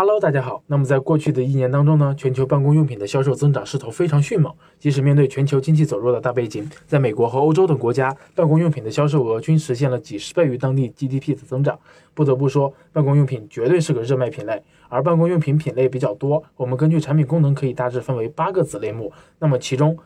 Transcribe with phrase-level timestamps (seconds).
[0.00, 0.62] Hello，大家好。
[0.68, 4.54] 那么在过去的一年当中呢，全球办公用品的销售增长势头非常迅猛。
[4.78, 11.76] 即使面对全球经济走弱的大背景，在美国和欧洲等国家，办公用品的销售额均实现了几十倍于当地 GDP 的增长。
[12.14, 14.62] 不得不说，办公用品绝对是个热卖品类。
[14.88, 19.12] 而办公用品品类比较多，我们根据产品功能可以大致分为八个子类目。
[19.40, 19.98] 那么其中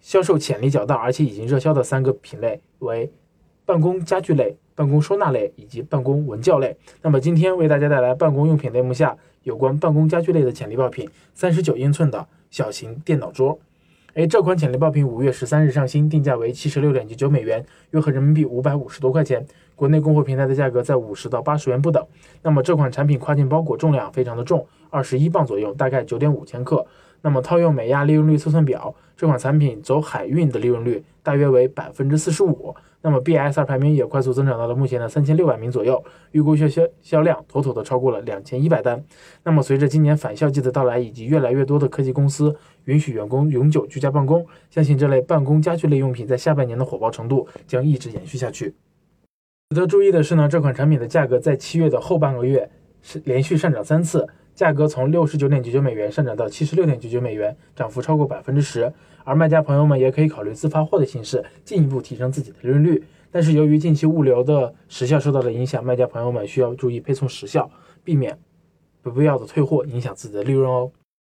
[0.00, 3.08] 销售潜力较大，而且已经热销的三个品类为
[3.64, 4.56] 办公家具类。
[4.80, 6.74] 办公收纳类以及办公文教类。
[7.02, 13.58] 那么今天为大家带来办公用品类目下有关办公家具类的潜力爆品，三十九英寸的小型电脑桌。
[14.14, 19.44] 哎，这款潜力爆品五月十三日上新，定价为七十六点九九美元，约合人民币五百五十多块钱。
[19.76, 22.02] 国内供货平台的价格在五十到八十元不等。
[22.40, 26.86] 那么这款产品跨境包裹重量非常的重，二十一磅左右，大概九点五千克。
[27.20, 32.74] 那么套用美亚利润率测算表，这款产品走海运的利润率大约为百分之四十五。
[33.02, 39.02] 那么 BSR 排名也快速增长到了目前的三千六百名左右，预估销销销量妥妥的超过了两千一百单。
[39.42, 42.54] 那么随着今年返校季的到来，以及越来越多的科技公司
[42.84, 48.74] 允许员工永久居家办公，相信这类办公家具类用品在下半年的火爆程度将一直延续下去。
[49.70, 54.28] 值得注意的是呢，这款产品的价格在七月的后半个月是连续上涨三次。
[54.60, 58.92] 价格从六十九点九九美元上涨到七十六点九九美元，涨幅超过百分之十。
[59.24, 63.02] 而卖家朋友们也可以考虑自发货的形式，进一步提升自己的利润率。
[63.30, 67.70] 但是由于近期物流的时效受到了影响，卖家朋友们需要注意配送时效，
[68.04, 68.38] 避免
[69.00, 70.90] 不必要的退货，影响自己的利润哦。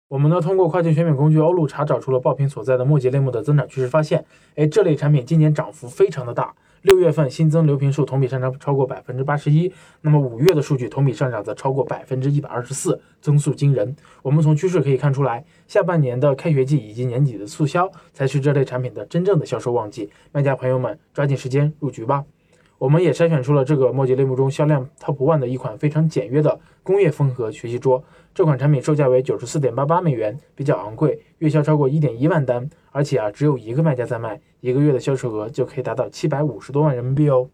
[0.10, 6.54] 我们呢通过跨境选品工具欧路查找出了爆品所在的末节类目的增长趋势，发现，哎，这类产品今年涨幅非常的大。
[6.84, 13.96] 六月份新增流平数同比上涨超过百分之八十一，那么五月的数据同比上涨则超过百分之一百二十四，增速惊人。
[14.22, 22.26] 我们从趋势可以看出来，下半年的开学季以及年底的促销才是这类产品的真正的销售旺季，卖家朋友们抓紧时间入局吧。
[22.84, 28.04] 我们也筛选出了这个墨迹类目中销量 top one 的一款非常简约的工业风格学习桌。
[28.36, 37.48] 这款产品售价为九十四点八八美元，比较昂贵，月销超过一点一万单，而且啊只有一个卖家在卖，一个月的销售额就可以达到七百五十多万人民币哦。